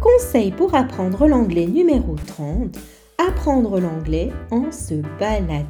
Conseil 0.00 0.50
pour 0.50 0.74
apprendre 0.74 1.28
l'anglais 1.28 1.66
numéro 1.66 2.14
30. 2.14 2.74
Apprendre 3.18 3.78
l'anglais 3.80 4.30
en 4.50 4.72
se 4.72 4.94
baladant. 5.18 5.66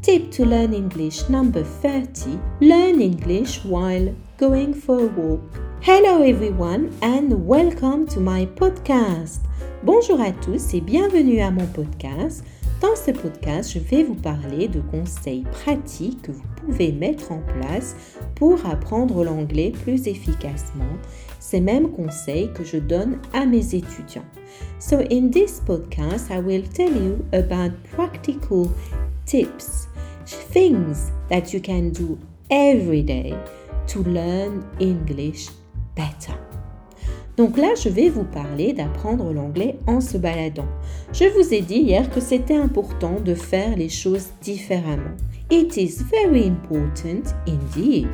Tip 0.00 0.30
to 0.30 0.44
learn 0.44 0.72
English 0.72 1.28
number 1.28 1.64
30. 1.82 2.38
Learn 2.60 3.00
English 3.00 3.64
while 3.64 4.14
going 4.38 4.72
for 4.72 5.00
a 5.00 5.20
walk. 5.20 5.40
Hello 5.82 6.22
everyone 6.22 6.90
and 7.02 7.32
welcome 7.48 8.06
to 8.06 8.20
my 8.20 8.46
podcast. 8.46 9.40
Bonjour 9.82 10.20
à 10.20 10.30
tous 10.30 10.72
et 10.74 10.80
bienvenue 10.80 11.40
à 11.40 11.50
mon 11.50 11.66
podcast. 11.66 12.44
Dans 12.80 12.94
ce 12.94 13.10
podcast, 13.10 13.72
je 13.74 13.80
vais 13.80 14.04
vous 14.04 14.14
parler 14.14 14.68
de 14.68 14.80
conseils 14.80 15.44
pratiques 15.50 16.22
que 16.22 16.32
vous 16.32 16.48
pouvez 16.64 16.92
mettre 16.92 17.32
en 17.32 17.40
place 17.40 17.96
pour 18.40 18.64
apprendre 18.64 19.22
l'anglais 19.22 19.70
plus 19.70 20.08
efficacement. 20.08 20.96
Ces 21.38 21.60
mêmes 21.60 21.90
conseils 21.90 22.50
que 22.54 22.64
je 22.64 22.78
donne 22.78 23.18
à 23.34 23.44
mes 23.44 23.74
étudiants. 23.74 24.24
So 24.78 25.00
in 25.10 25.28
this 25.30 25.60
podcast, 25.60 26.30
I 26.30 26.40
will 26.40 26.66
tell 26.66 26.90
you 26.90 27.18
about 27.32 27.72
practical 27.94 28.70
tips, 29.26 29.88
things 30.52 31.12
that 31.28 31.52
you 31.52 31.60
can 31.60 31.90
do 31.90 32.18
every 32.50 33.02
day 33.02 33.34
to 33.88 34.02
learn 34.02 34.64
English 34.80 35.50
better. 35.94 36.49
Donc 37.36 37.56
là, 37.56 37.74
je 37.82 37.88
vais 37.88 38.08
vous 38.08 38.24
parler 38.24 38.72
d'apprendre 38.72 39.32
l'anglais 39.32 39.78
en 39.86 40.00
se 40.00 40.18
baladant. 40.18 40.68
Je 41.12 41.24
vous 41.24 41.54
ai 41.54 41.60
dit 41.60 41.78
hier 41.78 42.10
que 42.10 42.20
c'était 42.20 42.56
important 42.56 43.16
de 43.24 43.34
faire 43.34 43.76
les 43.76 43.88
choses 43.88 44.28
différemment. 44.42 45.16
It 45.50 45.76
is 45.76 46.02
very 46.10 46.46
important 46.46 47.34
indeed 47.46 48.08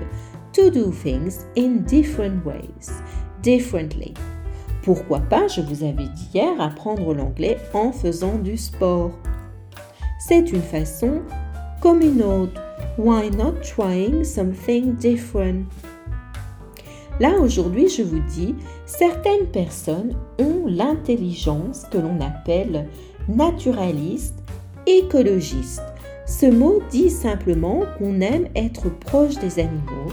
to 0.52 0.70
do 0.70 0.90
things 0.90 1.44
in 1.56 1.82
different 1.86 2.44
ways, 2.44 2.90
differently. 3.42 4.14
Pourquoi 4.82 5.18
pas, 5.18 5.48
je 5.48 5.60
vous 5.60 5.82
avais 5.82 6.08
dit 6.14 6.28
hier, 6.32 6.60
apprendre 6.60 7.12
l'anglais 7.12 7.58
en 7.74 7.92
faisant 7.92 8.38
du 8.38 8.56
sport. 8.56 9.10
C'est 10.28 10.52
une 10.52 10.62
façon 10.62 11.22
comme 11.80 12.00
une 12.00 12.22
autre. 12.22 12.62
Why 12.96 13.30
not 13.30 13.60
trying 13.62 14.24
something 14.24 14.94
different? 14.94 15.66
Là, 17.18 17.38
aujourd'hui, 17.40 17.88
je 17.88 18.02
vous 18.02 18.20
dis, 18.28 18.54
certaines 18.84 19.46
personnes 19.46 20.14
ont 20.38 20.66
l'intelligence 20.66 21.84
que 21.90 21.96
l'on 21.96 22.20
appelle 22.20 22.88
naturaliste, 23.28 24.34
écologiste. 24.86 25.82
Ce 26.26 26.46
mot 26.46 26.82
dit 26.90 27.08
simplement 27.08 27.84
qu'on 27.98 28.20
aime 28.20 28.48
être 28.54 28.90
proche 28.90 29.36
des 29.38 29.58
animaux, 29.58 30.12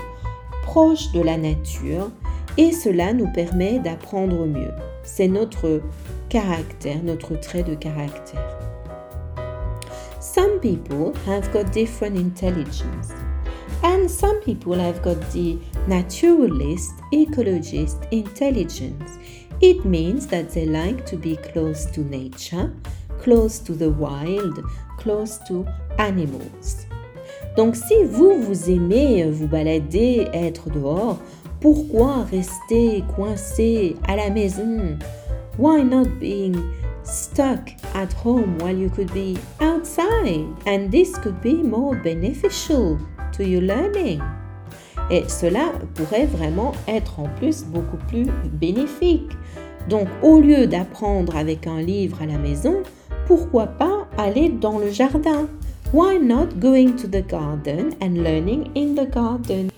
proche 0.64 1.12
de 1.12 1.22
la 1.22 1.38
nature, 1.38 2.10
et 2.58 2.72
cela 2.72 3.14
nous 3.14 3.32
permet 3.34 3.80
d'apprendre 3.80 4.46
mieux. 4.46 4.72
C'est 5.04 5.28
notre 5.28 5.82
caractère, 6.30 7.04
notre 7.04 7.36
trait 7.36 7.64
de 7.64 7.76
caractère. 7.76 8.60
Some 10.22 10.60
people 10.62 11.12
have 11.28 11.52
got 11.52 11.66
different 11.74 12.18
intelligence. 12.18 13.10
And 13.84 14.08
some 14.08 14.40
people 14.46 14.80
have 14.80 15.02
got 15.04 15.20
the 15.34 15.58
naturalist, 15.88 16.94
ecologist 17.12 18.08
intelligence. 18.12 19.18
It 19.62 19.86
means 19.86 20.28
that 20.28 20.52
they 20.52 20.66
like 20.66 21.06
to 21.08 21.18
be 21.18 21.38
close 21.38 21.86
to 21.88 22.02
nature, 22.02 22.74
close 23.20 23.60
to 23.60 23.74
the 23.74 23.90
wild, 23.90 24.60
close 24.98 25.40
to 25.48 25.66
animals. 25.98 26.86
Donc 27.56 27.76
si 27.76 28.04
vous, 28.04 28.42
vous 28.42 28.70
aimez 28.70 29.24
euh, 29.24 29.32
vous 29.32 29.48
balader, 29.48 30.28
être 30.34 30.70
dehors, 30.70 31.20
pourquoi 31.60 32.24
rester 32.24 33.04
coincé 33.16 33.96
à 34.08 34.16
la 34.16 34.30
maison? 34.30 34.98
Why 35.58 35.84
not 35.84 36.20
being 36.20 36.56
stuck 37.04 37.70
at 37.94 38.12
home 38.12 38.58
while 38.60 38.76
you 38.76 38.90
could 38.90 39.14
be 39.14 39.38
outside? 39.62 40.48
And 40.66 40.90
this 40.92 41.16
could 41.18 41.40
be 41.42 41.62
more 41.62 41.96
beneficial 41.96 42.98
to 43.34 43.44
your 43.46 43.62
learning. 43.62 44.22
Et 45.12 45.24
cela 45.28 45.72
pourrait 45.96 46.26
vraiment 46.26 46.72
être 46.88 47.20
en 47.20 47.28
plus 47.38 47.66
beaucoup 47.66 47.98
plus 48.08 48.28
bénéfique. 48.52 49.32
Donc 49.90 50.08
au 50.22 50.40
lieu 50.40 50.68
d'apprendre 50.68 51.36
avec 51.36 51.68
un 51.68 51.82
livre 51.82 52.22
à 52.22 52.26
la 52.26 52.38
maison, 52.38 52.84
pourquoi 53.28 53.68
pas 53.68 54.08
aller 54.18 54.50
dans 54.50 54.80
le 54.80 54.90
jardin? 54.90 55.48
Why 55.94 56.20
not 56.20 56.48
going 56.60 56.96
to 56.96 57.08
the 57.08 57.26
garden 57.28 57.92
and 58.02 58.16
learning 58.16 58.70
in 58.76 58.96
the 58.96 59.10
garden? 59.10 59.70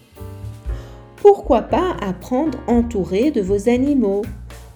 Pourquoi 1.18 1.64
pas 1.64 1.98
apprendre 2.02 2.58
entouré 2.68 3.32
de 3.32 3.42
vos 3.42 3.68
animaux? 3.68 4.22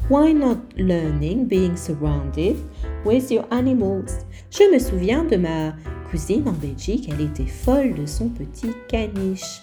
Why 0.09 0.33
not 0.33 0.57
learning 0.75 1.45
being 1.45 1.77
surrounded 1.77 2.57
with 3.05 3.29
your 3.29 3.45
animals? 3.51 4.25
Je 4.49 4.63
me 4.73 4.79
souviens 4.79 5.23
de 5.23 5.37
ma 5.37 5.73
cousine 6.09 6.47
en 6.47 6.53
Belgique, 6.53 7.07
elle 7.11 7.23
était 7.23 7.45
folle 7.45 7.93
de 7.93 8.07
son 8.07 8.29
petit 8.29 8.71
caniche. 8.87 9.61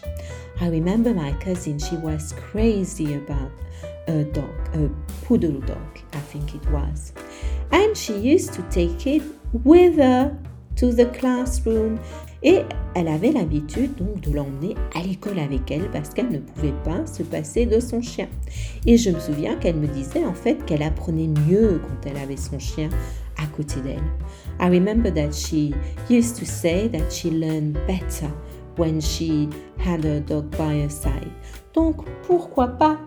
I 0.60 0.68
remember 0.68 1.12
my 1.12 1.32
cousin, 1.34 1.78
she 1.78 1.96
was 1.96 2.32
crazy 2.50 3.14
about 3.14 3.50
a 4.08 4.24
dog, 4.24 4.54
a 4.74 4.88
poodle 5.24 5.60
dog, 5.60 5.98
I 6.12 6.18
think 6.18 6.54
it 6.54 6.66
was. 6.70 7.12
And 7.72 7.96
she 7.96 8.16
used 8.16 8.52
to 8.54 8.62
take 8.70 9.06
it 9.06 9.22
with 9.64 9.96
her 9.96 10.36
to 10.76 10.92
the 10.92 11.06
classroom. 11.06 11.98
Et 12.42 12.62
elle 12.94 13.08
avait 13.08 13.32
l'habitude 13.32 13.96
donc 13.96 14.20
de 14.20 14.30
l'emmener 14.30 14.76
à 14.94 15.02
l'école 15.02 15.38
avec 15.38 15.70
elle 15.70 15.90
parce 15.90 16.10
qu'elle 16.10 16.30
ne 16.30 16.38
pouvait 16.38 16.74
pas 16.84 17.04
se 17.06 17.22
passer 17.22 17.66
de 17.66 17.80
son 17.80 18.00
chien. 18.00 18.28
Et 18.86 18.96
je 18.96 19.10
me 19.10 19.18
souviens 19.18 19.56
qu'elle 19.56 19.76
me 19.76 19.88
disait 19.88 20.24
en 20.24 20.34
fait 20.34 20.64
qu'elle 20.64 20.82
apprenait 20.82 21.28
mieux 21.48 21.80
quand 21.82 22.08
elle 22.08 22.18
avait 22.18 22.36
son 22.36 22.58
chien 22.58 22.88
à 23.36 23.46
côté 23.46 23.80
d'elle. 23.80 24.02
I 24.60 24.68
remember 24.68 25.10
that 25.12 25.32
she 25.32 25.74
used 26.08 26.36
to 26.38 26.44
say 26.44 26.88
that 26.88 27.10
she 27.10 27.30
learned 27.30 27.78
better 27.86 28.30
when 28.76 29.00
she 29.00 29.48
had 29.78 30.04
a 30.04 30.20
dog 30.20 30.50
by 30.52 30.82
her 30.82 30.90
side. 30.90 31.30
Donc 31.74 31.96
pourquoi 32.26 32.68
pas? 32.68 32.98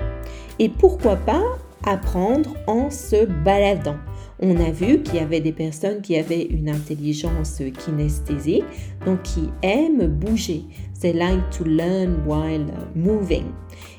Et 0.60 0.70
pourquoi 0.70 1.16
pas 1.16 1.44
apprendre 1.86 2.54
en 2.68 2.90
se 2.90 3.26
baladant? 3.26 3.98
On 4.42 4.56
a 4.58 4.72
vu 4.72 5.02
qu'il 5.02 5.16
y 5.16 5.20
avait 5.20 5.42
des 5.42 5.52
personnes 5.52 6.02
qui 6.02 6.16
avaient 6.16 6.44
une 6.44 6.70
intelligence 6.70 7.62
kinesthésique, 7.78 8.64
donc 9.06 9.22
qui 9.24 9.50
aiment 9.64 10.08
bouger. 10.08 10.64
They 11.02 11.14
like 11.14 11.50
to 11.58 11.66
learn 11.66 12.22
while 12.26 12.68
moving. 12.96 13.46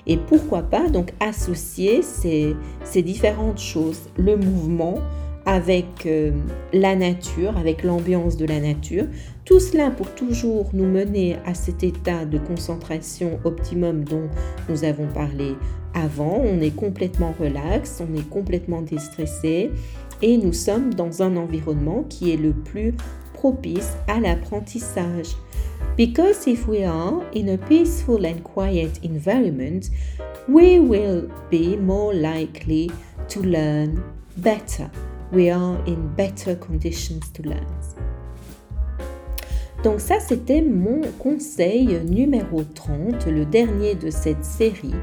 Et 0.07 0.17
pourquoi 0.17 0.63
pas 0.63 0.89
donc 0.89 1.13
associer 1.21 2.03
ces, 2.03 2.57
ces 2.85 3.03
différentes 3.03 3.61
choses, 3.61 4.09
le 4.17 4.37
mouvement 4.37 4.97
avec 5.47 6.07
euh, 6.07 6.33
la 6.73 6.95
nature, 6.97 7.57
avec 7.57 7.83
l'ambiance 7.83 8.37
de 8.37 8.45
la 8.45 8.61
nature, 8.61 9.07
tout 9.45 9.61
cela 9.61 9.91
pour 9.91 10.15
toujours 10.15 10.71
nous 10.73 10.87
mener 10.87 11.37
à 11.47 11.55
cet 11.55 11.83
état 11.83 12.25
de 12.25 12.39
concentration 12.39 13.41
optimum 13.45 14.05
dont 14.05 14.29
nous 14.69 14.85
avons 14.85 15.07
parlé 15.09 15.55
avant. 15.95 16.41
On 16.45 16.61
est 16.61 16.75
complètement 16.75 17.35
relax, 17.39 18.01
on 18.01 18.17
est 18.17 18.29
complètement 18.29 18.83
déstressé 18.83 19.71
et 20.23 20.37
nous 20.37 20.53
sommes 20.53 20.95
dans 20.95 21.23
un 21.23 21.37
environnement 21.37 22.05
qui 22.09 22.33
est 22.33 22.37
le 22.37 22.53
plus 22.53 22.95
propice 23.33 23.95
à 24.07 24.21
l'apprentissage. 24.21 25.35
Because 25.97 26.47
if 26.47 26.67
we 26.69 26.85
are 26.85 27.23
in 27.35 27.49
a 27.49 27.59
peaceful 27.59 28.25
and 28.25 28.43
quiet 28.43 29.01
environment, 29.03 29.91
we 30.49 30.79
will 30.79 31.29
be 31.51 31.77
more 31.77 32.15
likely 32.15 32.91
to 33.29 33.43
learn 33.43 34.03
better. 34.37 34.91
We 35.33 35.51
are 35.51 35.79
in 35.87 36.09
better 36.17 36.57
conditions 36.57 37.21
to 37.35 37.43
learn. 37.43 37.67
Donc 39.85 40.01
ça, 40.01 40.21
c'était 40.21 40.61
mon 40.61 41.03
conseil 41.19 42.01
numéro 42.05 42.65
30, 42.65 43.27
le 43.27 43.47
dernier 43.47 43.95
de 43.95 44.11
cette 44.11 44.45
série 44.45 44.95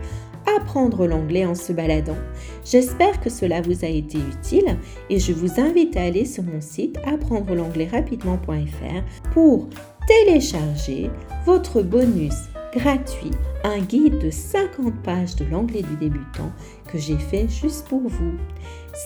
apprendre 0.57 1.07
l'anglais 1.07 1.45
en 1.45 1.55
se 1.55 1.73
baladant. 1.73 2.17
J'espère 2.65 3.19
que 3.19 3.29
cela 3.29 3.61
vous 3.61 3.83
a 3.83 3.87
été 3.87 4.17
utile 4.17 4.77
et 5.09 5.19
je 5.19 5.33
vous 5.33 5.59
invite 5.59 5.97
à 5.97 6.03
aller 6.03 6.25
sur 6.25 6.43
mon 6.43 6.61
site 6.61 6.97
apprendre 7.05 7.53
l'anglais 7.55 7.87
rapidement.fr 7.91 9.31
pour 9.33 9.67
télécharger 10.07 11.09
votre 11.45 11.81
bonus 11.81 12.35
gratuit, 12.77 13.31
un 13.63 13.79
guide 13.79 14.19
de 14.19 14.29
50 14.29 14.93
pages 15.03 15.35
de 15.35 15.45
l'anglais 15.45 15.81
du 15.81 15.95
débutant 15.95 16.51
que 16.87 16.97
j'ai 16.97 17.17
fait 17.17 17.47
juste 17.49 17.87
pour 17.87 18.01
vous. 18.01 18.33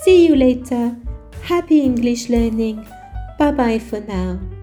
See 0.03 0.27
you 0.27 0.35
later. 0.35 0.91
Happy 1.49 1.81
English 1.81 2.29
learning. 2.29 2.79
Bye 3.39 3.53
bye 3.53 3.79
for 3.79 3.99
now. 4.07 4.60